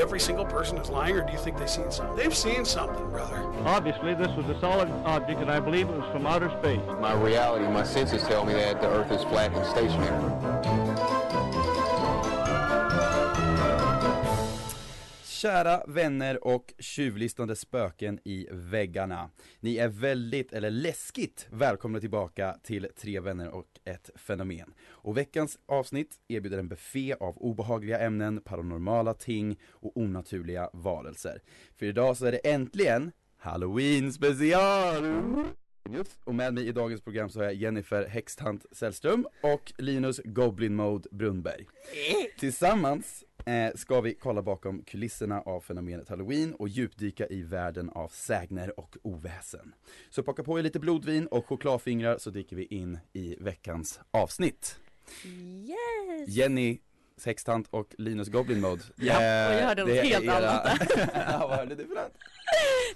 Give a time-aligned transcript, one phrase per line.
[0.00, 2.16] Every single person is lying, or do you think they've seen something?
[2.16, 3.44] They've seen something, brother.
[3.64, 6.80] Obviously, this was a solid object, and I believe it was from outer space.
[7.00, 10.57] My reality, my senses tell me that the Earth is flat and stationary.
[15.38, 19.30] Kära vänner och tjuvlyssnande spöken i väggarna.
[19.60, 24.74] Ni är väldigt, eller läskigt, välkomna tillbaka till Tre vänner och ett fenomen.
[24.88, 31.42] Och veckans avsnitt erbjuder en buffé av obehagliga ämnen, paranormala ting och onaturliga varelser.
[31.76, 35.44] För idag så är det äntligen Halloween special!
[35.90, 36.18] Just.
[36.24, 40.74] Och med mig i dagens program så har jag Jennifer Häxtant Sällström och Linus Goblin
[40.74, 41.66] Mode Brunnberg.
[42.38, 48.08] Tillsammans eh, ska vi kolla bakom kulisserna av fenomenet halloween och djupdyka i världen av
[48.08, 49.74] sägner och oväsen.
[50.10, 54.80] Så plocka på er lite blodvin och chokladfingrar så dyker vi in i veckans avsnitt.
[55.24, 56.28] Yes!
[56.28, 56.78] Jenny
[57.16, 58.82] Sextant och Linus Goblin Mode.
[58.96, 60.82] Ja, och jag hörde något det är helt era- annat
[61.14, 62.12] ja, vad hörde du för något?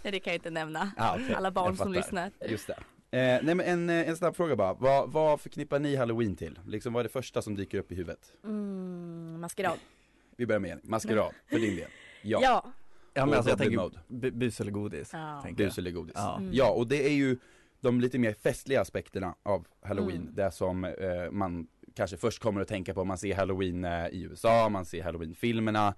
[0.02, 0.92] Nej det kan jag inte nämna.
[0.96, 2.30] Ah, okej, Alla barn som lyssnar.
[2.48, 2.78] Just det.
[3.18, 6.58] Eh, nej men en, eh, en snabb fråga bara, vad, vad förknippar ni halloween till?
[6.66, 8.32] Liksom vad är det första som dyker upp i huvudet?
[8.44, 9.78] Mm, maskerad.
[10.36, 11.88] Vi börjar med Jenny, maskerad, för din del.
[12.22, 12.40] Ja.
[12.42, 12.72] Ja.
[13.14, 15.10] Ja men alltså jag tänker bu- bus eller godis.
[15.12, 15.44] Ja.
[15.56, 16.12] Bus eller godis.
[16.16, 16.36] Ja.
[16.38, 16.50] Mm.
[16.54, 17.38] Ja, och det är ju
[17.80, 20.22] de lite mer festliga aspekterna av halloween.
[20.22, 20.34] Mm.
[20.34, 20.90] Det som eh,
[21.30, 25.02] man kanske först kommer att tänka på man ser halloween eh, i USA, man ser
[25.02, 25.94] halloween-filmerna.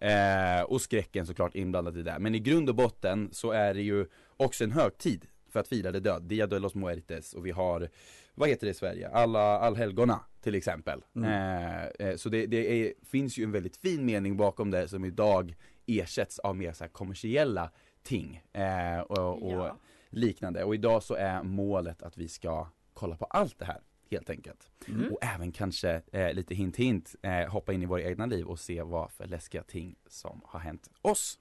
[0.00, 2.18] Eh, och skräcken såklart inblandat i det.
[2.18, 5.92] Men i grund och botten så är det ju också en högtid för att fira
[5.92, 6.22] det död.
[6.22, 7.88] Dia de los muertes och vi har,
[8.34, 9.08] vad heter det i Sverige?
[9.08, 11.04] Alla allhelgona till exempel.
[11.14, 11.30] Mm.
[11.30, 15.04] Eh, eh, så det, det är, finns ju en väldigt fin mening bakom det som
[15.04, 15.54] idag
[15.86, 17.70] ersätts av mer så här kommersiella
[18.02, 18.42] ting.
[18.52, 19.76] Eh, och, och Ja.
[20.10, 20.64] liknande.
[20.64, 23.80] Och idag så är målet att vi ska kolla på allt det här
[24.10, 24.70] helt enkelt.
[24.88, 25.12] Mm.
[25.12, 28.58] Och även kanske eh, lite hint hint eh, hoppa in i våra egna liv och
[28.58, 31.38] se vad för läskiga ting som har hänt oss.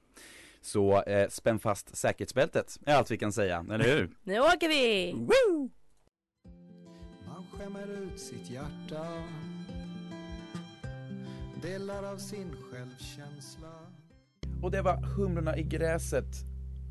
[0.66, 4.10] Så eh, spänn fast säkerhetsbältet är allt vi kan säga, eller hur?
[4.24, 5.14] Nu åker vi!
[7.26, 9.24] Man skämmer ut sitt hjärta
[11.62, 13.72] Delar av sin självkänsla
[14.64, 16.36] Och det var Humlorna i gräset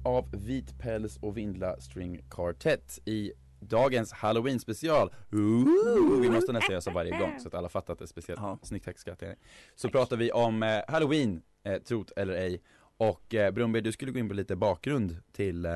[0.05, 5.11] av Vit päls och Vindla String Quartet i dagens Halloween special.
[5.33, 8.07] Ooh, vi måste nästan göra så varje gång så att alla fattar att det är
[8.07, 8.41] speciellt.
[8.41, 8.59] Ja.
[8.63, 9.37] Snyggt tack skrattar jag.
[9.75, 12.63] Så pratar vi om eh, Halloween, eh, trot eller ej.
[12.97, 15.73] Och eh, Brunberg, du skulle gå in på lite bakgrund till eh,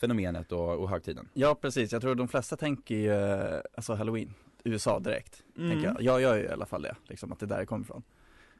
[0.00, 1.28] fenomenet och, och högtiden.
[1.34, 4.34] Ja precis, jag tror de flesta tänker ju, eh, alltså halloween,
[4.64, 5.42] USA direkt.
[5.56, 6.02] Tänker jag.
[6.02, 8.02] jag gör ju i alla fall det, liksom att det är där det kommer ifrån.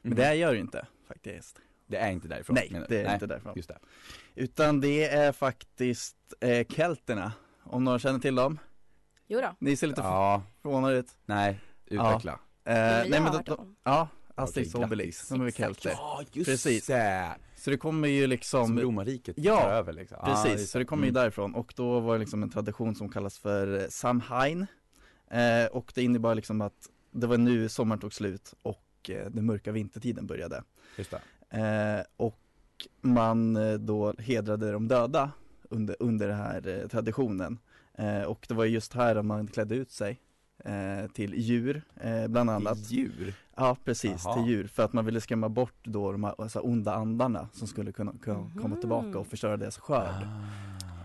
[0.03, 0.17] Men Mhm.
[0.17, 1.61] det gör det ju inte faktiskt.
[1.87, 2.55] det är inte därifrån.
[2.55, 3.53] Nej, det är Nej, inte därifrån.
[3.57, 3.79] Just det.
[4.35, 7.33] Utan det är faktiskt eh, kelterna,
[7.63, 8.59] om någon känner till dem.
[9.27, 9.49] Jo då.
[9.59, 11.17] Ni ser lite Ja, förvånade ut.
[11.27, 12.33] nej, utveckla.
[12.33, 12.39] Eh,
[12.75, 15.29] men nej men de, de, ja, Asterix och Obelix, grattis.
[15.29, 15.67] de är väl Exakt.
[15.83, 15.91] kelter.
[15.91, 16.87] Ja, just Precis.
[16.87, 17.35] det!
[17.57, 20.19] Så det kommer ju Som liksom romarriket Ja, tar över liksom.
[20.21, 21.23] Ja, Precis, just så det kommer ju Mm.
[21.23, 24.67] därifrån och då var det liksom en tradition som kallas för eh, Samhain
[25.31, 29.47] eh, Och det innebar liksom att det var nu sommaren tog slut och eh, den
[29.47, 30.63] mörka vintertiden började
[30.97, 31.21] Just det.
[31.59, 32.39] eh, Och
[33.01, 35.31] man eh, då hedrade de döda
[35.71, 37.59] under, under den här eh, traditionen
[38.27, 40.21] Och det var just här man klädde ut sig
[41.15, 41.83] till djur
[42.29, 43.35] bland annat Djur?
[43.57, 44.35] Ja precis, Jaha.
[44.35, 47.67] till djur för att man ville skrämma bort då de här alltså, onda andarna som
[47.69, 48.81] skulle kunna, kunna komma Mhm.
[48.81, 50.09] tillbaka och förstöra deras skörd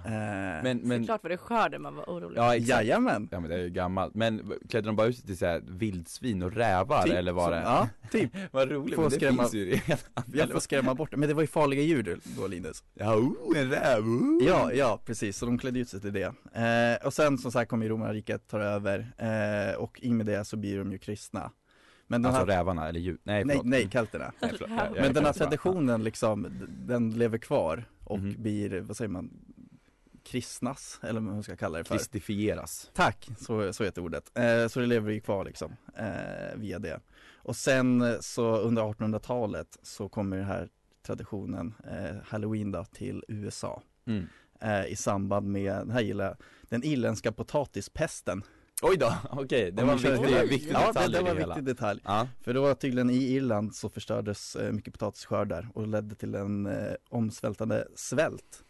[0.06, 0.08] Ah.
[0.10, 2.70] eh, Men, men, Såklart var det skörden man var orolig ja exakt.
[2.70, 3.28] Jajamän!
[3.32, 6.44] Ja men det är ju gammalt, men klädde de bara ut sig till såhär vildsvin
[6.44, 7.58] och rävar Typ eller var det?
[7.62, 8.32] Ja, typ.
[8.52, 9.98] Vad roligt, Får men det skrämma- finns ju redan
[10.34, 11.16] Jag får skrämma bort.
[11.16, 12.84] Men det var ju farliga djur då Linus.
[12.94, 14.04] Ja, oh, en räv!
[14.04, 14.44] Oh.
[14.48, 15.38] Ja, ja precis.
[15.38, 16.34] Så de klädde ut sig till det.
[16.54, 20.46] Eh, och sen som sagt kommer ju romarriket tar över eh, och i med det
[20.46, 21.52] så blir de ju kristna.
[22.12, 23.90] Men den Alltså här, rävarna, eller djur, nej nej, förlåt nej.
[24.42, 24.70] Nej, förlåt.
[24.70, 26.48] Jag- jag Men den här traditionen liksom,
[26.88, 28.42] den lever kvar och Mhm.
[28.42, 29.30] blir, vad säger man,
[30.24, 31.96] kristnas, eller vad man ska kalla det för.
[31.98, 34.32] Kristifieras Tack, så, så heter ordet.
[34.38, 37.00] Eh, så det lever ju kvar liksom, eh, via det.
[37.36, 40.70] Och sen eh, så under 1800-talet så kommer den här
[41.06, 43.82] traditionen, eh, halloween då, till USA.
[44.06, 44.28] mm.
[44.62, 46.38] Eh, I samband med, den här gillar
[46.70, 48.44] den irländska potatispesten.
[48.82, 51.30] Oj då, okej, det Om var en viktig, viktig ja, detalj det, det i var
[51.32, 51.56] en hela.
[51.56, 52.02] viktig detalj.
[52.06, 56.66] Ja, För då tydligen i Irland så förstördes eh, mycket potatisskördar och ledde till en
[56.66, 58.64] eh, omsvältande svält.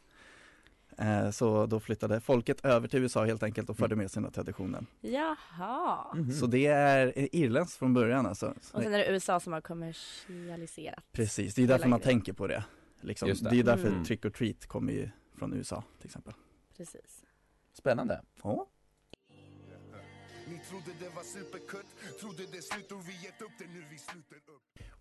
[0.98, 4.86] Eh, så då flyttade folket över till USA helt enkelt och förde med sina traditioner.
[5.02, 6.16] Jaha.
[6.16, 6.32] Mhm.
[6.32, 8.54] Så det är eh, irländskt från början alltså.
[8.62, 11.04] Så Och det- sen är det USA som har kommersialiserat.
[11.12, 12.64] Precis, det är därför man tänker på det.
[13.02, 13.28] Liksom.
[13.30, 13.50] Just det.
[13.50, 13.60] det.
[13.60, 14.04] är därför Mm.
[14.06, 16.34] Trick or Treat kommer ju från USA till exempel.
[16.78, 17.24] Precis.
[17.74, 18.22] Spännande.
[18.44, 18.68] Ja.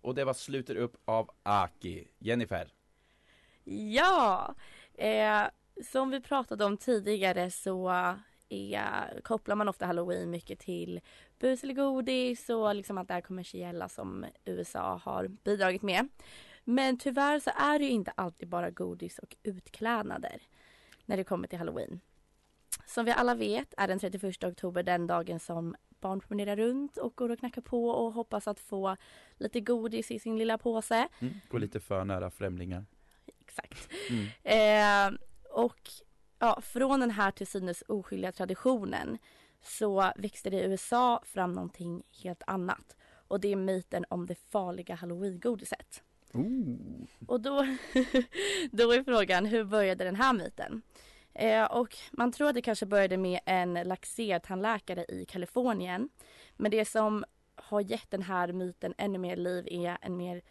[0.01, 2.07] Och det var Sluter upp av Aki.
[2.17, 2.73] Jennifer.
[3.93, 4.55] Ja,
[4.93, 5.43] eh,
[5.91, 7.89] som vi pratade om tidigare så
[8.49, 11.01] är, kopplar man ofta halloween mycket till
[11.39, 16.07] bus eller godis och liksom att det är kommersiella som USA har bidragit med.
[16.63, 20.41] Men tyvärr så är det ju inte alltid bara godis och utklädnader
[21.05, 21.99] när det kommer till halloween.
[22.89, 27.15] Som vi alla vet är den 31 oktober den dagen som barn promenerar runt och
[27.15, 28.95] går och knackar på och hoppas att få
[29.37, 31.07] lite godis i sin lilla påse.
[31.19, 31.33] Mm.
[31.49, 32.85] Gå lite för nära främlingar.
[33.39, 33.89] Exakt.
[34.09, 35.13] Mm.
[35.13, 35.19] Eh,
[35.49, 35.89] och
[36.39, 39.17] ja, från den här till synes oskyldiga traditionen
[39.61, 42.95] så växte det i USA fram någonting helt annat.
[43.11, 46.03] Och det är myten om det farliga halloween-godiset.
[46.33, 46.77] Ooh.
[47.27, 47.57] Och då,
[48.71, 50.81] då är frågan, hur började den här myten?
[51.39, 56.09] Eh, och man tror att det kanske började med en laxertandläkare i Kalifornien.
[56.55, 57.25] Men det som
[57.55, 60.41] har gett den här myten ännu mer liv är en mer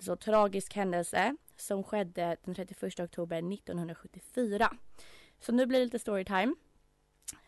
[0.00, 4.70] så tragisk händelse som skedde den 31 oktober 1974.
[5.40, 6.54] Så nu blir det lite storytime.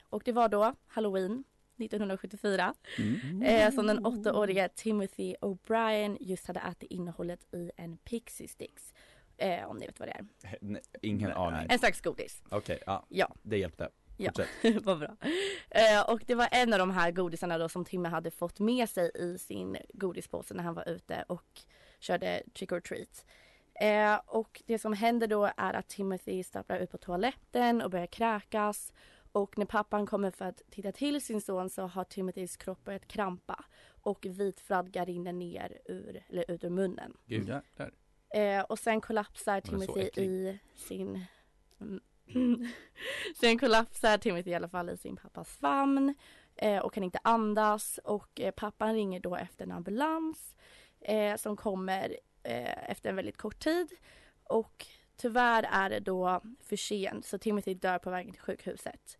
[0.02, 1.44] Och det var då halloween
[1.76, 3.42] 1974 Mm.
[3.42, 8.94] eh, som den åttaåriga Timothy O'Brien just hade ätit innehållet i en Pixie Sticks.
[9.36, 10.80] Eh, om ni vet vad det är.
[11.02, 11.66] Ingen aning.
[11.70, 12.42] En slags godis.
[12.48, 13.06] Okej, ja.
[13.08, 13.34] Ja.
[13.42, 13.88] Det hjälpte.
[14.16, 14.32] Ja.
[14.82, 15.16] Vad bra.
[15.70, 18.88] Eh, och det var en av de här godisarna då som Timmy hade fått med
[18.88, 21.60] sig i sin godispåse när han var ute och
[21.98, 23.26] körde trick or treat.
[23.80, 28.06] Eh, och det som händer då är att Timothy stapplar ut på toaletten och börjar
[28.06, 28.92] kräkas.
[29.32, 33.08] Och när pappan kommer för att titta till sin son så har Timothys kropp börjat
[33.08, 33.64] krampa.
[33.86, 37.16] Och vit rinner ner ur, eller ut ur munnen.
[37.26, 37.48] Gud.
[37.48, 37.92] Jäklar.
[38.34, 41.24] Eh, och sen kollapsar Timothy i sin...
[41.80, 42.00] Mm.
[43.40, 46.14] sen kollapsar Timothy i alla fall i sin pappas famn
[46.56, 50.56] eh, och kan inte andas och eh, pappan ringer då efter en ambulans
[51.00, 53.88] eh, som kommer eh, efter en väldigt kort tid
[54.44, 54.86] och
[55.16, 59.18] tyvärr är det då för sent så Timothy dör på vägen till sjukhuset.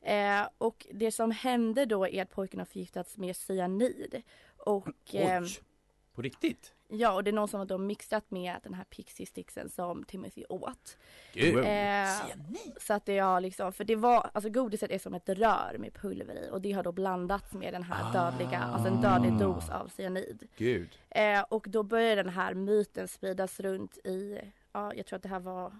[0.00, 4.22] Eh, och det som hände då är att pojken har förgiftats med cyanid.
[4.56, 5.60] Och, Oj.
[6.14, 6.74] På riktigt?
[6.88, 10.04] Ja, och det är någon som har då mixat med den här pixie sticksen som
[10.04, 10.98] Timothy åt.
[11.32, 11.64] Gud.
[11.64, 12.08] Eh,
[12.80, 15.94] så att det har liksom, för det var, alltså godiset är som ett rör med
[15.94, 19.70] pulver i och det har då blandats med den här dödliga, alltså en dödlig dos
[19.70, 20.48] av cyanid.
[20.56, 20.98] Gud.
[21.10, 24.40] Eh, och då började den här myten spridas runt i,
[24.72, 25.72] ja jag tror att det här var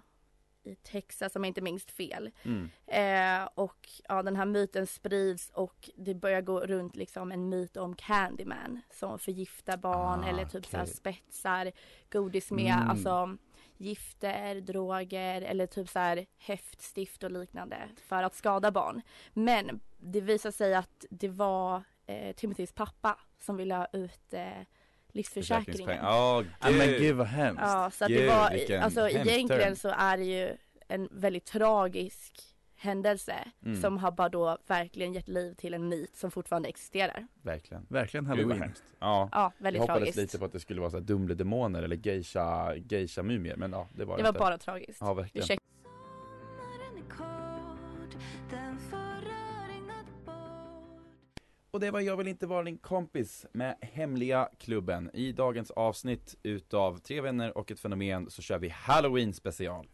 [0.67, 2.31] i Texas om jag inte minns fel.
[2.43, 2.69] Mm.
[2.87, 7.77] Eh, och ja, den här myten sprids och det börjar gå runt liksom en myt
[7.77, 11.71] om Candyman som förgiftar barn Ah, eller typ så här spetsar
[12.11, 12.89] godis med Mm.
[12.89, 13.37] alltså
[13.77, 17.77] gifter, droger eller typ så här häftstift och liknande
[18.07, 19.01] för att skada barn.
[19.33, 24.61] Men det visar sig att det var eh, Timothys pappa som ville ha ut eh,
[25.15, 25.89] livsförsäkringen.
[25.89, 26.99] Försäkringspeng- Ja, Ja, men gud.
[27.01, 27.61] gud vad hemskt.
[27.61, 29.75] Ja, så att det Gud, var, vilken alltså egentligen term.
[29.75, 30.57] så är det ju
[30.87, 32.41] en väldigt tragisk
[32.77, 33.35] händelse
[33.65, 33.81] Mm.
[33.81, 37.27] som har bara då verkligen gett liv till en myt som fortfarande existerar.
[37.41, 37.85] Verkligen.
[37.89, 38.61] Verkligen Gud halloween.
[38.61, 38.83] hemskt.
[38.99, 39.29] Ja.
[39.31, 40.17] Ja, Jag väldigt hoppades tragiskt.
[40.17, 44.05] lite på att det skulle vara så här Dumle-demoner eller geisha, geisha-mumier men ja, det
[44.05, 44.39] var det det var inte.
[44.39, 44.97] bara tragiskt.
[45.01, 45.43] Ja, verkligen.
[45.43, 45.64] Ursäkta.
[51.75, 55.09] Och det var Jag vill inte vara din kompis med Hemliga klubben.
[55.13, 59.87] I dagens avsnitt utav Tre vänner och ett fenomen så kör vi Halloween special.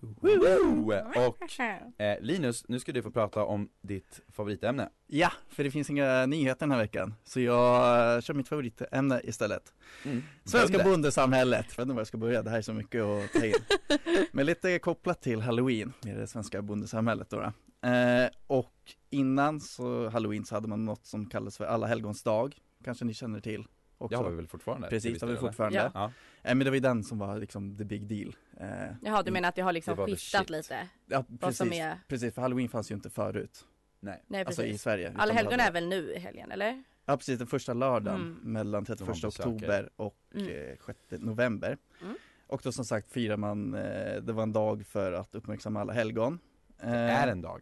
[1.16, 1.60] Och
[2.00, 4.90] eh, Linus, nu ska du få prata om ditt favoritämne.
[5.08, 7.14] Ja, för det finns inga nyheter den här veckan.
[7.24, 9.74] Så jag kör mitt favoritämne istället.
[10.06, 10.24] Mm.
[10.46, 10.92] Svenska Bönder.
[10.92, 11.66] bondesamhället.
[11.70, 13.54] Jag vet inte var jag ska börja, det här är så mycket att ta in.
[14.32, 17.40] Men lite kopplat till halloween, med det svenska bondesamhället då.
[17.40, 17.54] då.
[17.88, 18.71] Eh, och
[19.10, 22.58] innan så halloween så hade man något som kallades för alla helgons dag.
[22.84, 24.18] Kanske ni känner till också?
[24.18, 24.88] Det har vi väl fortfarande?
[24.90, 25.78] Precis, det har vi fortfarande.
[25.78, 25.92] Ja.
[25.94, 26.06] Ja.
[26.50, 28.36] Eh, men det var ju den som var liksom the big deal.
[28.60, 30.88] Eh, Jaha, du menar att det har liksom Det skiftat lite?
[31.06, 32.00] ja, precis, som är...
[32.08, 33.66] precis, för halloween fanns ju inte förut.
[34.00, 34.24] Nej.
[34.28, 34.82] Nej Alltså i precis.
[34.82, 35.14] Sverige.
[35.18, 36.84] Alla helgon hade- är väl nu i helgen eller?
[37.06, 38.38] Ja precis, den första lördagen Mm.
[38.54, 39.54] mellan 31 De har besökare.
[39.56, 40.48] oktober och Mm.
[40.72, 41.78] eh, 6 november.
[42.02, 42.16] Mm.
[42.48, 45.94] Och då som sagt firar man, eh, det var en dag för att uppmärksamma alla
[45.94, 46.40] helgon.
[46.80, 47.62] Eh, Det är en dag.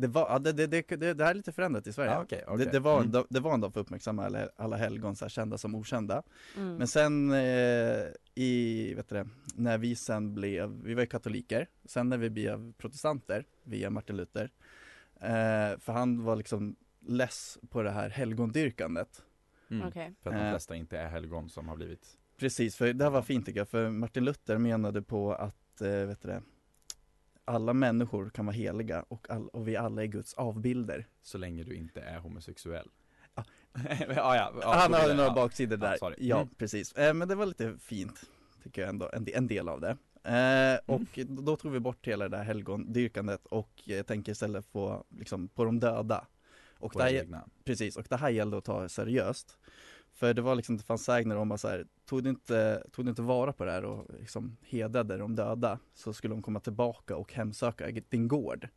[0.00, 2.10] Det var, ja, det, det, det, det, det här är lite förändrat i Sverige.
[2.10, 2.64] Ja, okej, okej.
[2.66, 3.12] Det, det, var, en Mm.
[3.12, 5.74] dag- det var en dag för att uppmärksamma alla, alla helgon, så här, kända som
[5.74, 6.22] okända.
[6.56, 6.74] Mm.
[6.76, 12.08] Men sen eh, i, vet du när vi sen blev, vi var ju katoliker, sen
[12.08, 14.50] när vi blev protestanter via Martin Luther,
[15.20, 16.76] eh, för han var liksom
[17.06, 19.22] less på det här helgondyrkandet.
[19.70, 19.88] Mm.
[19.88, 20.14] Okej.
[20.22, 20.50] För att de Eh.
[20.52, 23.68] flesta inte är helgon som har blivit Precis, för det här var fint tycker jag,
[23.68, 26.42] för Martin Luther menade på att, eh, vet du det,
[27.50, 31.06] alla människor kan vara heliga och, all, och vi alla är Guds avbilder.
[31.22, 32.88] så länge du inte är homosexuell.
[33.34, 33.44] Ja.
[34.00, 35.96] ja, ja, ja, Han har några baksidor där.
[35.96, 36.16] sorry.
[36.18, 36.54] Ja, Mm.
[36.58, 36.92] precis.
[36.92, 38.20] Eh, men det var lite fint,
[38.62, 39.96] tycker jag ändå, en, en del av det.
[40.22, 40.74] Mm.
[40.74, 45.04] Eh, och då tog vi bort hela det där helgondyrkandet och eh, tänker istället på,
[45.18, 46.26] liksom, på de döda.
[46.78, 47.44] Och Våra det här, egna.
[47.64, 49.58] precis, och det här gällde att ta seriöst.
[50.14, 53.04] För det var liksom, det fanns sägner om att så här, tog du inte, tog
[53.04, 56.60] du inte vara på det här och liksom hedrade de döda så skulle de komma
[56.60, 58.68] tillbaka och hemsöka din gård.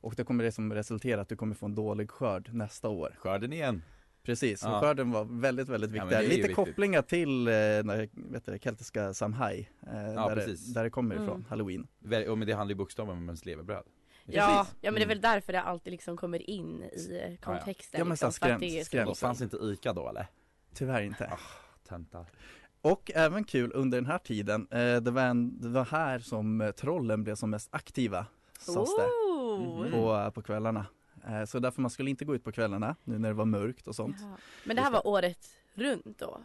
[0.00, 3.14] Och det kommer det som resultera att du kommer få en dålig skörd nästa år.
[3.18, 3.82] Skörden igen.
[4.22, 4.80] Precis, och Ja.
[4.80, 6.16] skörden var väldigt, väldigt Ja, viktig.
[6.22, 6.56] ju Lite viktigt.
[6.56, 10.66] kopplingar till eh, när, vet du, keltiska Samhai, eh, där, precis.
[10.66, 11.44] det, där det kommer ifrån, Mm.
[11.48, 11.86] halloween.
[12.30, 13.84] Och men det handlar ju bokstavligen om ens levebröd.
[14.24, 14.76] Ja, Precis.
[14.80, 15.08] ja men det är Mm.
[15.08, 18.66] väl därför det alltid liksom kommer in i kontexten Ja, men liksom, skräms- att det
[18.66, 19.04] är så skräms.
[19.06, 19.20] Då viktigt.
[19.20, 20.26] fanns inte ICA då eller?
[20.74, 21.32] Tyvärr inte.
[21.88, 22.26] Töntar.
[22.82, 26.60] Och även kul under den här tiden, eh, det, var en, det var här som
[26.60, 28.26] eh, trollen blev som mest aktiva,
[28.58, 29.08] sades det!
[29.58, 29.90] Mhm.
[29.90, 30.86] på, på kvällarna.
[31.28, 33.88] Eh, så därför man skulle inte gå ut på kvällarna, nu när det var mörkt
[33.88, 34.16] och sånt.
[34.20, 34.36] Jaha.
[34.64, 36.40] Men det här var året runt då?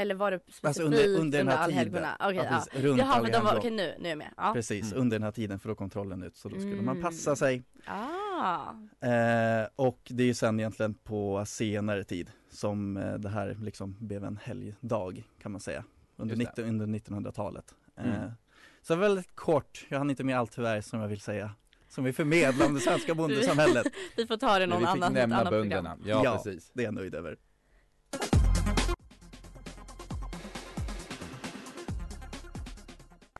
[0.00, 2.06] Eller var det specifikt Alltså under, under den här tiden.
[2.20, 2.80] Okej, Ja, ja.
[2.82, 4.30] runt Jaha men de var, okej nu, nu är jag med.
[4.36, 4.52] Ja.
[4.54, 5.02] Precis, Mm.
[5.02, 7.02] under den här tiden för då kom trollen ut så då skulle man Mm.
[7.02, 7.62] passa sig.
[7.86, 8.72] Ah.
[9.06, 13.96] Eh, och det är ju sen egentligen på senare tid som eh, det här liksom
[14.00, 15.84] blev en helgdag kan man säga.
[16.16, 16.62] Under, Just det.
[16.62, 17.74] 19, under 1900-talet.
[17.98, 18.30] Eh, Mm.
[18.82, 21.50] Så väldigt kort, jag hann inte med allt tyvärr som jag vill säga.
[21.88, 23.86] Som vi förmedlar om det svenska bondesamhället.
[24.16, 25.96] Vi får ta det någon vi fick annan, nämna annat bönderna.
[25.96, 26.20] program.
[26.22, 26.42] Ja, Ja.
[26.44, 26.70] precis.
[26.74, 27.36] Det är jag nöjd över.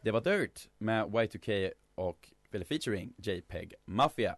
[0.02, 4.36] Det var Dirt med Y2K och eller featuring JPEG Mafia.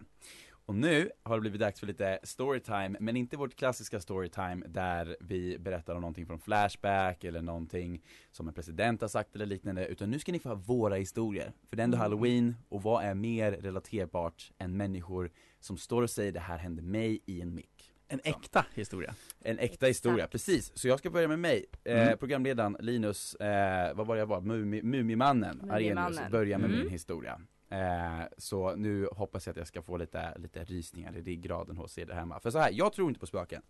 [0.67, 5.17] Och nu har det blivit dags för lite storytime, men inte vårt klassiska storytime där
[5.21, 9.87] vi berättar om någonting från Flashback eller någonting som en president har sagt eller liknande,
[9.87, 11.53] utan nu ska ni få ha våra historier.
[11.69, 12.03] För det är ändå Mm.
[12.03, 16.83] halloween, och vad är mer relaterbart än människor som står och säger det här hände
[16.83, 17.92] mig i en mick.
[18.13, 18.29] En Så.
[18.31, 19.15] äkta historia.
[19.41, 20.73] En äkta historia, precis.
[20.79, 21.65] Så jag ska börja med mig.
[21.85, 22.19] Eh, Mm.
[22.19, 24.41] programledaren Linus, eh, vad var det jag var?
[24.41, 26.81] Mumi, Mumimannen, Arrhenius, börjar med Mm.
[26.81, 27.41] min historia.
[27.69, 31.99] Eh, så nu hoppas jag att jag ska få lite, lite rysningar i ryggraden hos
[31.99, 32.41] er där hemma.
[32.41, 33.63] För så här, jag tror inte på spöken.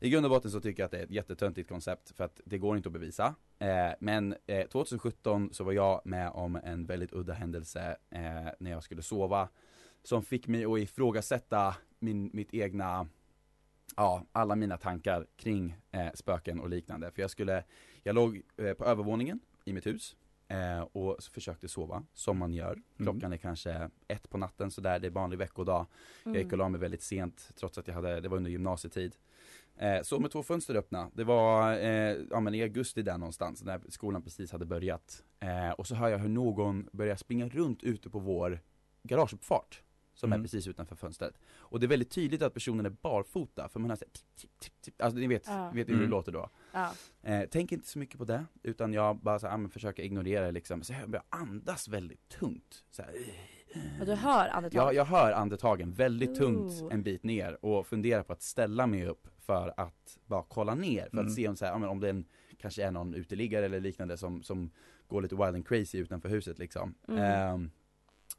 [0.00, 2.40] I grund och botten så tycker jag att det är ett jättetöntigt koncept för att
[2.44, 3.34] det går inte att bevisa.
[3.58, 8.20] Eh, men eh, 2017 så var jag med om en väldigt udda händelse eh,
[8.58, 9.48] när jag skulle sova.
[10.02, 13.06] Som fick mig att ifrågasätta min, mitt egna
[13.96, 17.10] ja, alla mina tankar kring eh, spöken och liknande.
[17.10, 17.64] För jag skulle,
[18.02, 20.16] jag låg eh, på övervåningen i mitt hus
[20.48, 22.82] eh, och försökte sova, som man gör.
[22.96, 25.86] Klockan är kanske ett på natten sådär, det är vanlig veckodag.
[26.24, 29.16] Jag gick och la mig väldigt sent trots att jag hade, det var under gymnasietid.
[29.76, 33.62] Eh, så med två fönster öppna, det var eh, ja, men i augusti där någonstans
[33.64, 35.22] när skolan precis hade börjat.
[35.40, 38.60] Eh, och så hör jag hur någon börjar springa runt ute på vår
[39.02, 39.82] garageuppfart.
[40.16, 40.40] Som Mm.
[40.40, 41.34] är precis utanför fönstret.
[41.58, 44.50] Och det är väldigt tydligt att personen är barfota för man har såhär tipp, tipp,
[44.60, 45.02] tipp, tipp.
[45.02, 45.70] Alltså ni vet, Ja.
[45.70, 46.10] ni vet hur det Mm.
[46.10, 46.50] låter då.
[46.72, 46.92] Ja.
[47.22, 50.46] Eh, tänk inte så mycket på det, utan jag bara så här, ja, försöker ignorera
[50.46, 50.82] det liksom.
[50.82, 52.84] Så jag börjar andas väldigt tungt.
[52.90, 53.12] Så här,
[54.00, 54.82] Och du hör andetag?
[54.86, 56.92] jag, jag hör andetagen väldigt tungt Ooh.
[56.94, 61.02] en bit ner och funderar på att ställa mig upp för att bara kolla ner
[61.02, 61.26] för Mm.
[61.26, 62.24] att se om, så här, ja, om det är en,
[62.58, 64.70] kanske är någon uteliggare eller liknande som, som
[65.08, 66.94] går lite wild and crazy utanför huset liksom.
[67.08, 67.22] Mm.
[67.22, 67.70] Ehm,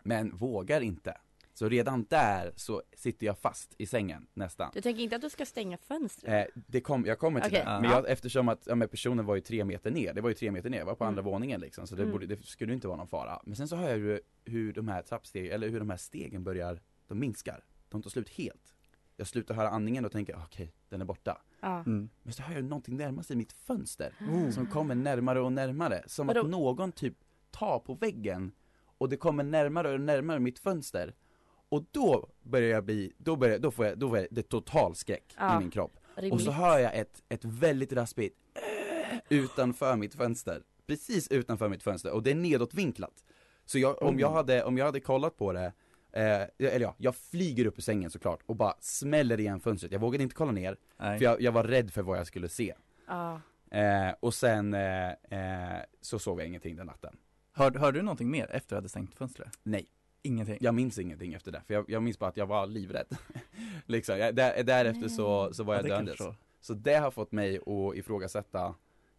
[0.03, 1.17] men vågar inte.
[1.57, 4.71] Så redan där så sitter jag fast i sängen nästan.
[4.73, 6.47] Du tänker inte att du ska stänga fönstret?
[6.47, 7.63] Eh, det kom, jag kommer till Okej.
[7.65, 10.29] det, men jag, eftersom att ja, men personen var ju tre meter ner, det var
[10.29, 11.09] ju tre meter ner, jag var på Mm.
[11.11, 12.11] andra våningen liksom så det, Mm.
[12.11, 13.41] borde, det skulle inte vara någon fara.
[13.45, 16.43] Men sen så hör jag ju hur de här trappstegen, eller hur de här stegen
[16.43, 17.63] börjar, de minskar.
[17.89, 18.73] De tar slut helt.
[19.15, 21.41] Jag slutar höra andningen och tänker, okej, den är borta.
[21.61, 21.79] Ja.
[21.79, 22.09] Mm.
[22.23, 24.49] Men så hör jag någonting närma sig mitt fönster, Oh.
[24.51, 26.03] som kommer närmare och närmare.
[26.07, 26.39] Som Vadå?
[26.41, 27.15] att någon typ
[27.51, 28.51] tar på väggen,
[28.97, 31.15] och det kommer närmare och närmare mitt fönster.
[31.69, 34.95] Och då börjar jag bli, då, börjar, då får jag, då får jag det total
[34.95, 35.55] skräck Ja.
[35.55, 35.97] i min kropp.
[36.15, 36.45] Och Rimligt.
[36.45, 40.63] så hör jag ett, ett väldigt raspigt äh, utanför mitt fönster.
[40.87, 43.23] Precis utanför mitt fönster och det är nedåtvinklat.
[43.65, 45.65] Så jag, om, jag hade, om jag hade kollat på det,
[46.11, 49.91] eh, eller ja, jag flyger upp ur sängen såklart och bara smäller igen fönstret.
[49.91, 51.17] Jag vågade inte kolla ner, Nej.
[51.17, 52.73] för jag, jag var rädd för vad jag skulle se.
[53.07, 53.41] Ja.
[53.71, 57.17] Eh, och sen eh, eh, så såg jag ingenting den natten.
[57.51, 59.59] Hör, hörde du någonting mer efter du hade stängt fönstret?
[59.63, 59.87] Nej.
[60.27, 60.57] Ingenting.
[60.61, 63.07] Jag minns ingenting efter det, för jag, jag minns bara att jag var livrädd.
[63.85, 66.19] liksom, jag, där, därefter så, så var jag Ja, döendes.
[66.59, 68.75] Så det har fått mig att ifrågasätta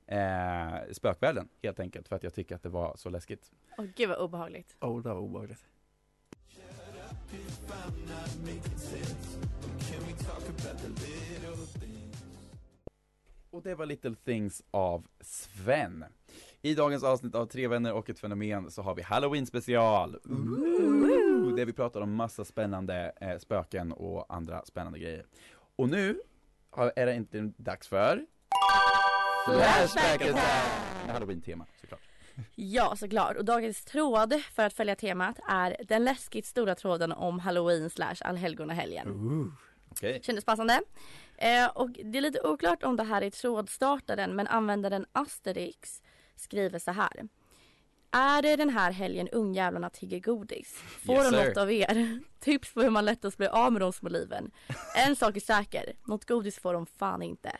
[0.07, 3.53] eh, spökvärlden helt enkelt, för att jag tycker att det var så läskigt.
[3.79, 4.77] Åh gud vad obehagligt.
[4.81, 5.65] Oh, det var obehagligt.
[13.51, 16.05] Och det var Little Things av Sven.
[16.63, 20.17] I dagens avsnitt av Tre vänner och ett fenomen så har vi Halloween special.
[20.25, 25.27] Ooh, där vi pratar om massa spännande eh, spöken och andra spännande grejer.
[25.77, 26.21] Och nu
[26.71, 28.27] har- är det inte dags för
[29.47, 30.71] Flashback Attack!
[31.07, 32.01] Med Halloween-tema såklart.
[32.55, 33.37] Ja, såklart.
[33.37, 38.15] Och dagens tråd för att följa temat är den läskigt stora tråden om halloween slash
[38.21, 39.53] allhelgonahelgen.
[39.91, 40.21] Okej.
[40.23, 40.81] Kändes passande.
[41.37, 46.03] Eh, och det är lite oklart om det här är trådstartaren men användaren Asterix
[46.41, 47.29] skriver så här.
[48.11, 50.73] Är det den här helgen ungjävlarna tigger godis?
[51.07, 52.21] Får Yes, de något av er?
[52.41, 54.51] Tips på hur man lättast blir av med de små liven.
[55.07, 57.53] En sak är säker, något godis får de fan inte.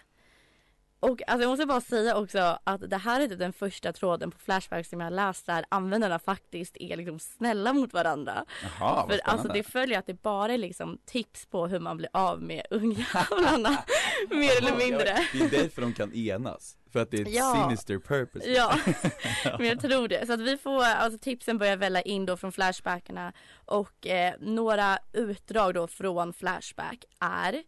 [1.01, 4.31] Och alltså jag måste bara säga också att det här är typ den första tråden
[4.31, 8.45] på Flashback som jag läst där användarna faktiskt är liksom snälla mot varandra.
[8.63, 12.09] Jaha, För alltså det följer att det bara är liksom tips på hur man blir
[12.13, 13.69] av med ungjävlarna.
[14.31, 15.19] mer eller mindre.
[15.33, 16.77] Det är därför de kan enas.
[16.93, 17.65] För att det är ett Ja.
[17.69, 18.49] sinister purpose.
[18.51, 18.79] Ja,
[19.59, 20.27] men jag tror det.
[20.27, 23.33] Så att vi får, alltså tipsen börjar välla in då från Flashbackarna
[23.65, 27.63] och eh, några utdrag då från Flashback är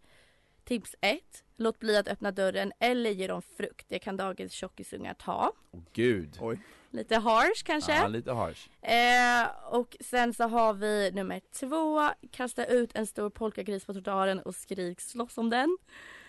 [0.65, 1.21] Tips 1.
[1.57, 3.87] Låt bli att öppna dörren eller ge dem frukt.
[3.89, 5.53] Det kan dagens tjockisungar ta.
[5.73, 6.37] Åh gud.
[6.41, 6.59] Oj.
[6.93, 7.97] Lite harsh kanske.
[7.97, 8.69] Ja, lite harsh.
[8.83, 12.09] Eh, och sen så har vi nummer två.
[12.31, 15.79] Kasta ut en stor polkagris på trottoaren och skrik slåss om den.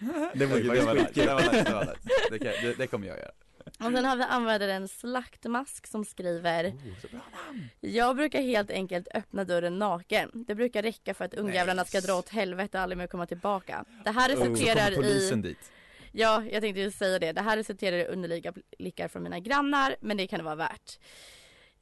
[0.34, 1.28] Det var det, var nice, det skitkul.
[1.28, 1.98] var nice, det var nice.
[2.32, 3.32] Det, kan, det, det kommer jag göra.
[3.66, 7.70] Och sen har vi användaren Slaktmask som skriver Oh, så bra namn.
[7.80, 10.30] Jag brukar helt enkelt öppna dörren naken.
[10.34, 13.86] Det brukar räcka för att ungjävlarna ska dra åt helvete och aldrig mer komma tillbaka.
[14.04, 15.42] Det här Oh, resulterar polisen i...
[15.42, 15.72] dit.
[16.12, 17.32] Ja, jag tänkte ju säga det.
[17.32, 21.00] Det här resulterar i underliga blickar från mina grannar, men det kan det vara värt.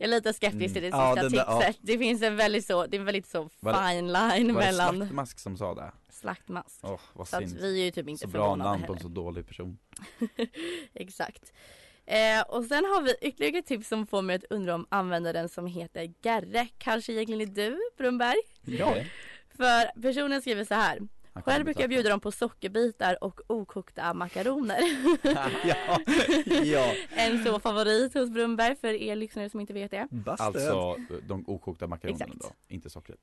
[0.02, 1.00] Jag är lite skeptisk till det Mm.
[1.00, 1.62] Ja, sista där- ja.
[1.62, 1.78] tipset.
[1.82, 4.62] Det finns en väldigt så, det är en väldigt så Var det- fine line Var
[4.62, 5.92] det mellan Slaktmask som sa det?
[6.10, 6.80] slaktmask.
[6.84, 9.00] Åh, vad Så att vi är ju typ inte Så bra förvånade namn på en
[9.00, 9.78] så dålig person.
[10.94, 11.54] Exakt.
[12.06, 15.50] Eh, och sen har vi ytterligare ett tips som får mig att undra om användaren
[15.50, 16.68] som heter Gerre.
[16.78, 18.38] Kanske egentligen är du, Brunberg?
[18.66, 18.96] Ja.
[19.58, 21.00] För personen skriver så här.
[21.42, 24.80] Själv brukar jag bjuda dem på sockerbitar och okokta makaroner.
[25.66, 26.00] ja,
[26.64, 26.94] ja.
[27.10, 30.08] en så favorit hos Brunberg för er lyssnare som inte vet det.
[30.12, 30.46] Busted.
[30.46, 30.96] Alltså
[31.28, 32.42] de okokta makaronerna Exakt.
[32.42, 33.20] då, inte sockret.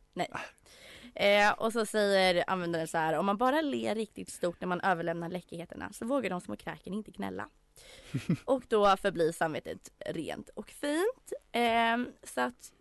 [1.15, 3.19] Eh, och så säger användaren så här.
[3.19, 6.95] Om man bara ler riktigt stort när man överlämnar läckerheterna så vågar de små kräken
[6.95, 7.49] inte gnälla.
[8.45, 11.33] och då förblir samvetet rent och fint.
[11.53, 12.73] Eh, så att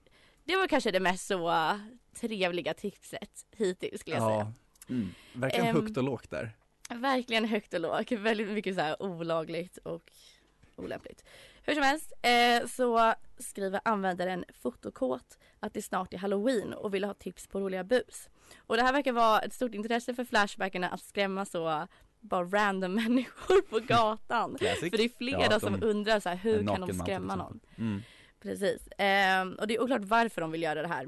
[0.44, 1.54] det var kanske det mest så
[2.14, 4.40] trevliga tipset hittills skulle jag säga.
[4.40, 4.54] Ja,
[4.90, 5.10] Mm.
[5.34, 6.52] verkligen Ehm, högt och lågt där.
[6.90, 8.12] Verkligen högt och lågt.
[8.12, 10.12] Väldigt mycket så här olagligt och
[10.76, 11.24] olämpligt.
[11.64, 17.04] Hur som helst eh, så skriver användaren fotokåt att det snart är halloween och vill
[17.04, 18.30] ha tips på roliga bus.
[18.58, 21.88] Och det här verkar vara ett stort intresse för Flashbackarna att skrämma så
[22.20, 24.58] bara random människor på gatan.
[24.58, 27.60] För det är flera Ja, de- som undrar så här, hur kan de skrämma någon?
[27.78, 28.02] Mm.
[28.42, 28.88] Precis.
[28.98, 31.08] Ehm, och det är oklart varför de vill göra det här.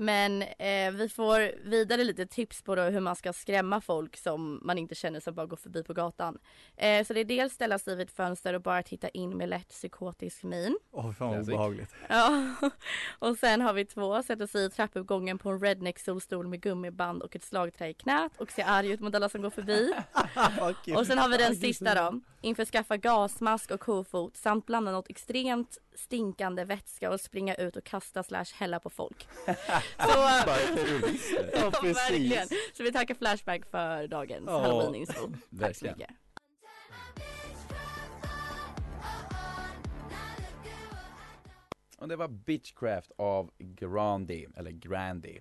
[0.00, 4.60] Men eh, vi får vidare lite tips på då hur man ska skrämma folk som
[4.62, 6.38] man inte känner som bara går förbi på gatan.
[6.76, 9.48] Eh, så det är dels ställa sig vid ett fönster och bara titta in med
[9.48, 10.78] lätt psykotisk min.
[10.92, 11.94] Åh fan vad obehagligt.
[12.08, 12.54] Ja.
[13.18, 17.22] Och sen har vi två, sätta sig i trappuppgången på en redneck solstol med gummiband
[17.22, 19.92] och ett slagträ i knät och se arg ut mot alla som går förbi.
[20.96, 22.20] Och sen har vi den sista då.
[22.40, 27.84] Inför skaffa gasmask och kofot samt blanda något extremt stinkande vätska och springa ut och
[27.84, 29.28] kasta slash hälla på folk.
[29.46, 29.52] Så.
[29.98, 30.42] Ja,
[31.82, 32.48] verkligen.
[32.72, 35.32] Så vi tackar Flashback för dagens Ja, halloween-info.
[35.60, 36.10] Tack så mycket.
[42.00, 45.38] Och det var Bitchcraft av Grandi, eller Grandy.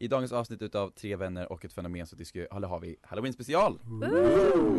[0.00, 3.78] I dagens avsnitt utav Tre vänner och ett fenomen så diskuterar, har vi Halloween special!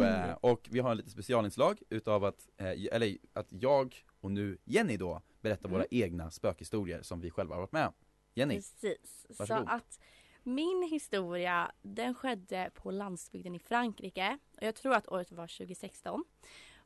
[0.03, 4.58] Eh, Och vi har en lite specialinslag utav att, eh, eller att jag och nu
[4.65, 7.93] Jenny då berättar våra egna spökhistorier som vi själva har varit med om.
[8.34, 9.25] Jenny, Precis.
[9.29, 9.65] Så Varsågod.
[9.69, 9.99] att
[10.43, 14.38] min historia den skedde på landsbygden i Frankrike.
[14.58, 16.23] Och jag tror att året var 2016.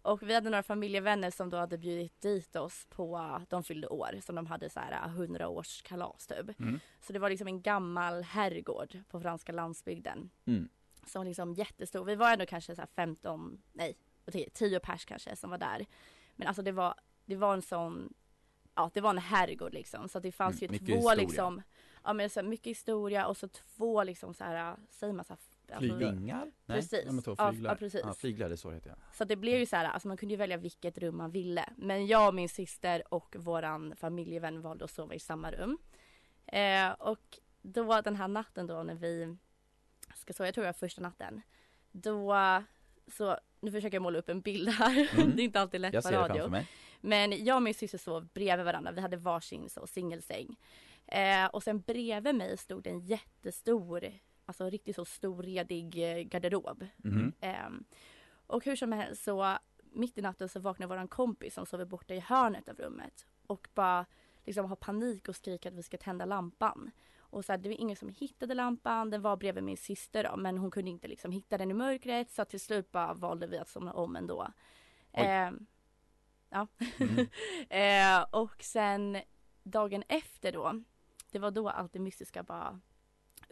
[0.03, 4.19] Och vi hade några familjevänner som då hade bjudit dit oss på, de fyllde år,
[4.25, 6.59] som de hade så här 100 års kalas typ.
[6.59, 6.79] Mm.
[7.01, 10.29] Så det var liksom en gammal herrgård på franska landsbygden.
[10.45, 10.69] Mm.
[11.05, 12.05] Som liksom jättestor.
[12.05, 15.49] Vi var ändå kanske så här 15, nej, vad tycker jag, 10 pers kanske som
[15.49, 15.85] var där.
[16.35, 16.93] Men alltså det var,
[17.25, 18.13] det var en sån
[18.75, 21.15] ja det var en herrgård liksom så det fanns Mm, ju två historia.
[21.15, 21.61] liksom,
[22.03, 25.39] ja men så mycket historia och så två liksom så här, säger man så här,
[25.73, 26.51] alltså- Vingar?
[26.65, 26.77] Nej?
[26.77, 27.25] Precis.
[27.37, 27.71] Ja, flyglar.
[27.71, 28.01] ja, precis.
[28.03, 28.95] Ja, flyglar, det så heter.
[29.13, 31.69] Så det blev ju så här, alltså man kunde ju välja vilket rum man ville.
[31.77, 35.77] Men jag och min syster och våran familjevän valde att sova i samma rum.
[36.45, 39.37] Eh, och då den här natten då när vi
[40.15, 41.41] ska sova, jag tror det var första natten.
[41.91, 42.35] Då,
[43.07, 45.09] så nu försöker jag måla upp en bild här.
[45.13, 45.31] Mm.
[45.35, 46.63] det är inte alltid lätt Jag på radio.
[47.01, 48.91] Men jag och min syster sov bredvid varandra.
[48.91, 50.55] Vi hade varsin så singelsäng.
[51.07, 54.11] Eh, och sen bredvid mig stod en jättestor,
[54.45, 56.87] alltså riktigt så stor redig eh, garderob.
[56.97, 57.33] Mhm.
[57.39, 57.83] Ehm,
[58.47, 59.57] och hur som helst så
[59.93, 63.67] mitt i natten så vaknar våran kompis som sover borta i hörnet av rummet och
[63.73, 64.05] bara
[64.43, 66.91] liksom har panik och skriker att vi ska tända lampan.
[67.17, 70.37] Och så här, det var ingen som hittade lampan, den var bredvid min syster då
[70.37, 73.57] men hon kunde inte liksom hitta den i mörkret så till slut bara valde vi
[73.57, 74.47] att somna om ändå.
[75.11, 75.65] Ehm,
[76.49, 76.67] ja.
[76.97, 77.27] Mm.
[77.69, 79.17] eh, och sen
[79.63, 80.83] dagen efter då,
[81.31, 82.79] det var då allt det mystiska bara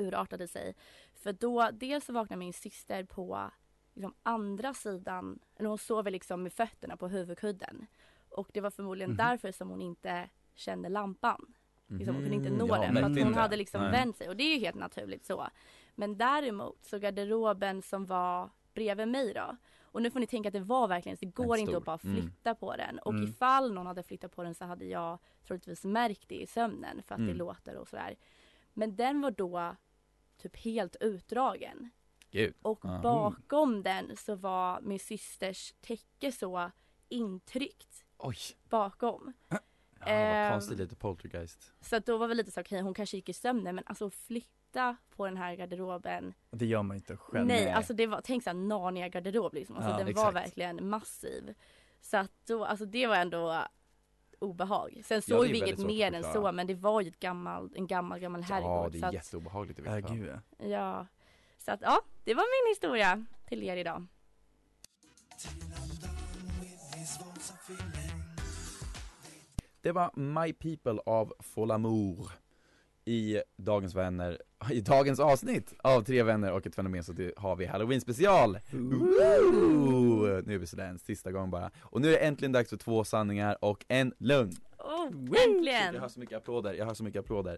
[0.01, 0.75] urartade sig.
[1.15, 3.51] För då, dels så vaknade min syster på
[3.93, 7.87] liksom andra sidan, eller hon sover liksom med fötterna på huvudkudden.
[8.29, 9.17] Och det var förmodligen Mhm.
[9.17, 11.53] därför som hon inte kände lampan.
[11.87, 13.39] Liksom, hon kunde inte Mhm, nå ja, den för att hon inte.
[13.39, 13.91] hade liksom Nej.
[13.91, 15.47] vänt sig och det är ju helt naturligt så.
[15.95, 19.57] Men däremot så garderoben som var bredvid mig då.
[19.81, 22.15] Och nu får ni tänka att det var verkligen, det går inte att bara Mm.
[22.21, 22.99] flytta på den.
[22.99, 23.23] Och Mm.
[23.23, 27.15] ifall någon hade flyttat på den så hade jag troligtvis märkt det i sömnen för
[27.15, 27.37] att det Mm.
[27.37, 28.15] låter och sådär.
[28.73, 29.75] Men den var då
[30.41, 31.89] typ helt utdragen.
[32.31, 32.53] Gud.
[32.61, 32.99] Och Ja.
[33.03, 36.71] bakom den så var min systers täcke så
[37.09, 38.35] intryckt Oj.
[38.69, 39.33] bakom.
[39.49, 39.57] Ja,
[40.05, 40.43] Ehm.
[40.43, 41.73] vad konstigt, lite poltergeist.
[41.81, 44.09] Så att då var vi lite så okej hon kanske gick i sömnen men alltså
[44.09, 46.33] flytta på den här garderoben.
[46.51, 47.47] Det gör man inte själv.
[47.47, 49.75] Nej, alltså det var, tänk såhär Narnia garderob liksom.
[49.75, 50.35] Alltså Ja, den var exakt.
[50.35, 51.53] verkligen massiv.
[52.01, 53.65] Så att då, alltså det var ändå
[54.41, 55.01] obehag.
[55.05, 57.19] Sen Ja, såg det vi inget mer att än så men det var ju ett
[57.19, 58.91] gammal, en gammal gammal Ja, herrgård.
[58.91, 60.17] det så är att, jätteobehagligt i Ja, vilket fall.
[60.17, 60.65] gud ja.
[60.67, 61.07] ja.
[61.57, 64.07] Så att ja, det var min historia till er idag.
[69.81, 72.31] Det var My People av Folamour
[73.05, 77.65] i Dagens Vänner, i dagens avsnitt av Tre Vänner och ett fenomen så har vi
[77.65, 78.57] Halloween special!
[78.73, 81.71] Ooh, nu är vi sådär en sista gång bara.
[81.81, 84.51] Och nu är det äntligen dags för två sanningar och en lögn.
[84.77, 85.95] Oh, Jag äntligen!
[86.01, 87.57] har så mycket applåder, jag har så mycket applåder.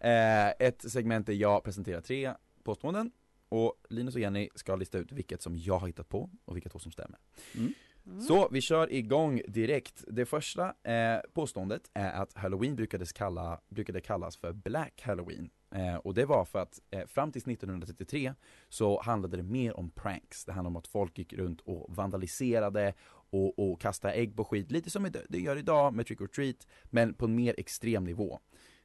[0.00, 3.10] Eh, ett segment där jag presenterar tre påståenden
[3.48, 6.68] och Linus och Jenny ska lista ut vilket som jag har hittat på och vilka
[6.68, 7.18] två som stämmer.
[7.54, 7.74] Mm.
[8.06, 8.20] Mm.
[8.20, 10.04] Så vi kör igång direkt.
[10.08, 15.50] Det första eh, påståendet är att halloween kalla, brukade kallas för black halloween.
[15.74, 18.34] Eh, och det var för att eh, fram till 1933
[18.68, 20.44] så handlade det mer om pranks.
[20.44, 22.94] Det handlade om att folk gick runt och vandaliserade
[23.30, 26.66] och, och kastade ägg på skit, lite som det gör idag med trick or treat,
[26.84, 28.38] men på en mer extrem nivå.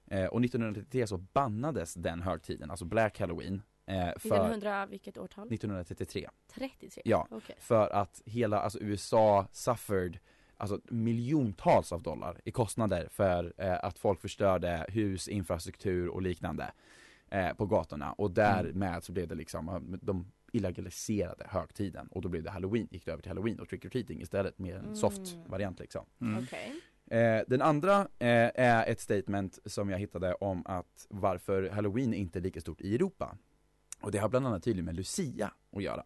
[0.07, 5.47] Eh, och 1933 så bannades den högtiden, alltså black halloween, eh, för 1900, vilket årtal?
[5.53, 6.29] 1933.
[6.53, 7.01] 33?
[7.05, 7.27] Ja.
[7.31, 7.55] Okej.
[7.59, 10.19] För att hela, alltså USA suffered
[10.59, 16.71] Alltså miljontals av dollar i kostnader för eh, att folk förstörde hus, infrastruktur och liknande
[17.29, 22.43] eh, på gatorna och därmed så blev det liksom, de illegaliserade högtiden och då blev
[22.43, 25.33] det halloween, gick det över till halloween och trick or treating istället med en soft
[25.33, 25.49] Mm.
[25.49, 26.05] variant liksom.
[26.21, 26.43] Mm.
[26.43, 26.81] Okej.
[27.09, 32.39] Eh, den andra eh, är ett statement som jag hittade om att varför halloween inte
[32.39, 33.37] är lika stort i Europa.
[34.01, 36.03] Och det har bland annat tydligen med Lucia att göra.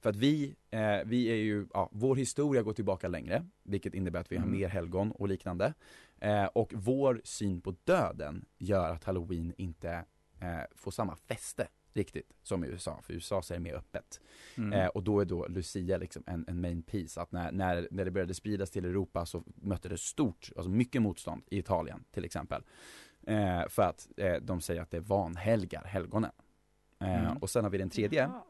[0.00, 4.20] För att vi, eh, vi är ju, ja, vår historia går tillbaka längre, vilket innebär
[4.20, 4.58] att vi har Mm.
[4.58, 5.74] mer helgon och liknande.
[6.20, 10.04] Eh, och vår syn på döden gör att halloween inte
[10.40, 14.20] eh, får samma fäste riktigt som i USA, för USA så är det mer öppet.
[14.56, 14.72] Mm.
[14.72, 18.04] Eh, och då är då Lucia liksom en, en main piece, att när, när, när
[18.04, 22.24] det började spridas till Europa så mötte det stort, alltså mycket motstånd i Italien till
[22.24, 22.62] exempel.
[23.26, 26.30] Eh, för att eh, de säger att det vanhelgar helgonen.
[27.04, 27.36] Eh, Mm.
[27.36, 28.42] Och sen har vi den tredje Jaha.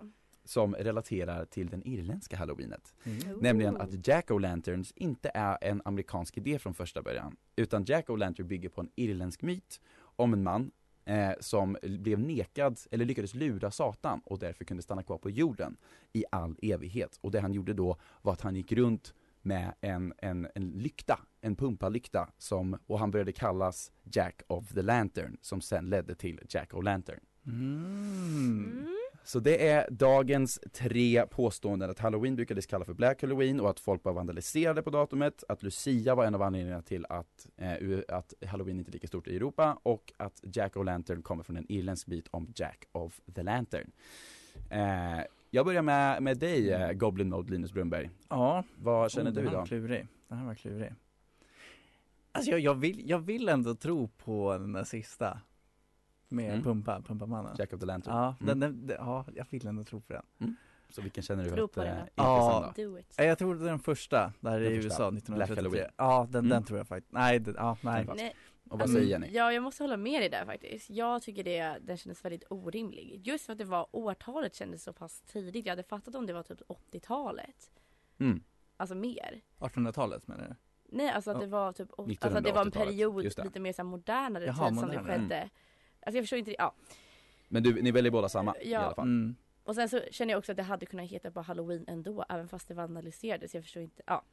[0.44, 2.94] som relaterar till den irländska halloweenet.
[3.04, 3.38] Mm.
[3.40, 7.36] Nämligen att Jack-O-Lanterns inte är en amerikansk idé från första början.
[7.56, 9.80] Utan Jack-O-Lantern bygger på en irländsk myt
[10.16, 10.70] om en man
[11.04, 15.76] eh, som blev nekad, eller lyckades lura Satan och därför kunde stanna kvar på jorden
[16.12, 17.18] i all evighet.
[17.20, 21.20] Och det han gjorde då var att han gick runt med en, en, en lykta,
[21.40, 26.40] en pumpalykta som, och han började kallas Jack of the Lantern som sen ledde till
[26.48, 27.20] Jack-O-Lantern.
[27.46, 28.72] Mm.
[28.72, 28.94] Mm.
[29.26, 33.80] Så det är dagens tre påståenden att halloween brukades kalla för black halloween och att
[33.80, 38.34] folk bara vandaliserade på datumet, att lucia var en av anledningarna till att, eh, att
[38.46, 41.72] halloween inte är lika stort i Europa och att Jack o' Lantern kommer från en
[41.72, 43.90] irländsk bit om Jack of the Lantern.
[44.70, 48.10] Eh, jag börjar med, med dig eh, Goblin Mode Linus Brunberg.
[48.28, 49.60] Ja, Vad känner oh, du den här idag?
[49.60, 50.06] var klurig.
[50.28, 50.92] Den här var klurig.
[52.32, 55.40] Alltså jag, jag, vill, jag vill ändå tro på den där sista
[56.34, 56.62] Med Mm.
[56.62, 58.14] Pumpa, Pumpamannen Jack of the Lantern.
[58.16, 58.46] Ja, Mm.
[58.46, 60.56] den, den, den, ja, jag vill ändå tro på den
[60.88, 62.22] Så vilken känner du Tro att på eh, den är då.
[62.22, 62.82] intressant då?
[62.82, 63.14] Do it.
[63.18, 64.86] Eh, Jag tror det är den första, där Den i första.
[64.86, 65.90] USA Black 1933 Halloween.
[65.96, 66.48] Ja, den, Mm.
[66.48, 68.34] den tror jag faktiskt, nej, det, ja, nej Den Nej,
[68.70, 68.94] Och vad Mm.
[69.00, 69.28] säger Jenny?
[69.32, 70.90] Ja, jag måste hålla med dig där faktiskt.
[70.90, 73.20] Jag tycker det, den kändes väldigt orimlig.
[73.26, 75.66] Just för att det var årtalet kändes så pass tidigt.
[75.66, 77.70] Jag hade fattat om det var typ 80-talet.
[78.18, 78.42] Mm.
[78.76, 79.40] Alltså mer.
[79.58, 80.54] 1800-talet menar du?
[80.96, 81.40] Nej, alltså att Ja.
[81.40, 83.44] det var typ, alltså att det var en 1980-talet, period det.
[83.44, 85.50] lite mer så här modernare Jaha, tid som det skedde.
[86.06, 86.74] Alltså jag förstår inte, ja.
[87.48, 88.78] Men du, ni väljer båda samma i Ja.
[88.78, 89.04] alla fall?
[89.04, 89.36] Mm.
[89.64, 92.48] Och sen så känner jag också att det hade kunnat heta bara halloween ändå, även
[92.48, 93.54] fast det vandaliserades.
[93.54, 94.24] Jag förstår inte, ja.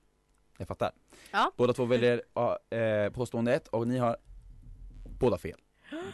[0.57, 0.91] Jag fattar.
[1.31, 1.51] Ja.
[1.57, 4.17] Båda två väljer ja, eh, påstående ett och ni har
[5.19, 5.59] båda fel.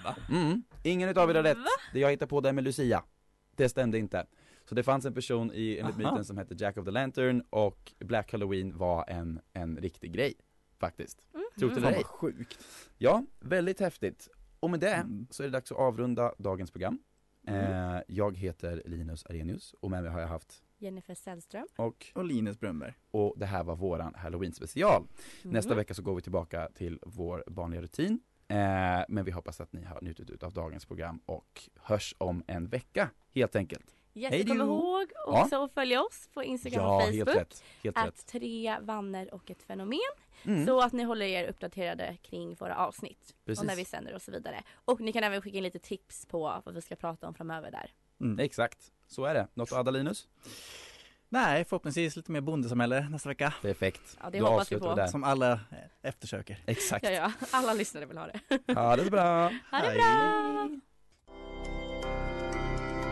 [0.04, 0.16] Va?
[0.30, 0.64] Mm.
[0.84, 1.58] Ingen utav er har rätt.
[1.94, 3.04] Det jag hittade på det med Lucia.
[3.56, 4.26] Det stämde inte.
[4.66, 7.92] Så det fanns en person i, enligt myten som hette Jack of the Lantern och
[8.00, 10.34] Black Halloween var en, en riktig grej.
[10.80, 11.22] Faktiskt.
[11.60, 12.04] Tro det eller ej.
[12.04, 12.60] sjukt
[12.98, 14.30] Ja, väldigt häftigt.
[14.60, 15.28] Och med det Mm.
[15.30, 17.00] så är det dags att avrunda dagens program.
[17.48, 21.68] Eh, jag heter Linus Arrhenius och med mig har jag haft Jennifer Sällström.
[21.78, 25.04] och, Och Linus Brunnberg och det här var våran halloween special.
[25.44, 25.78] Nästa Mm.
[25.78, 28.20] vecka så går vi tillbaka till vår vanliga rutin.
[28.48, 28.58] Eh,
[29.10, 32.68] men vi hoppas att ni har njutit ut av dagens program och hörs om en
[32.68, 33.96] vecka helt enkelt.
[34.18, 35.42] Yes, Hej kom ihåg Ja.
[35.44, 37.36] också att följa oss på Instagram ja, och helt Facebook.
[37.42, 37.64] rätt.
[37.84, 38.26] Helt Att rätt.
[38.26, 40.00] tre vanner och ett fenomen.
[40.44, 40.66] Mm.
[40.66, 43.36] Så att ni håller er uppdaterade kring våra avsnitt.
[43.46, 43.60] Precis.
[43.62, 44.64] Och när vi sänder och så vidare.
[44.86, 47.72] Och ni kan även skicka in lite tips på vad vi ska prata om framöver
[47.72, 47.92] där.
[48.22, 48.40] mm.
[48.40, 49.48] Exakt, så är det.
[49.54, 50.28] Något att adda Linus?
[51.30, 54.18] Nej, förhoppningsvis lite mer bondesamhälle nästa vecka Perfekt.
[54.24, 54.96] Ja, det Då hoppas vi på.
[54.96, 55.08] där.
[55.08, 55.60] Som alla eh,
[56.02, 57.06] eftersöker Exakt.
[57.06, 57.32] Ja, ja.
[57.52, 58.74] Alla lyssnare vill ha det.
[58.74, 59.44] Ha det bra.
[59.44, 60.80] Ha det Hej.